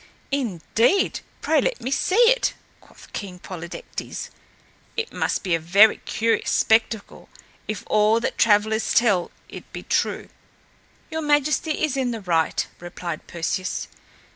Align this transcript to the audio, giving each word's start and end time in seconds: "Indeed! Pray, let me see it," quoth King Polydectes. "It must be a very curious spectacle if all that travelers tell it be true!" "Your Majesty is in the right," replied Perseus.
"Indeed! 0.31 1.19
Pray, 1.41 1.61
let 1.61 1.79
me 1.79 1.91
see 1.91 2.15
it," 2.25 2.55
quoth 2.79 3.13
King 3.13 3.37
Polydectes. 3.37 4.31
"It 4.97 5.13
must 5.13 5.43
be 5.43 5.53
a 5.53 5.59
very 5.59 5.97
curious 5.97 6.49
spectacle 6.49 7.29
if 7.67 7.83
all 7.85 8.19
that 8.21 8.39
travelers 8.39 8.95
tell 8.95 9.29
it 9.47 9.71
be 9.71 9.83
true!" 9.83 10.29
"Your 11.11 11.21
Majesty 11.21 11.83
is 11.83 11.95
in 11.97 12.09
the 12.09 12.21
right," 12.21 12.65
replied 12.79 13.27
Perseus. 13.27 13.87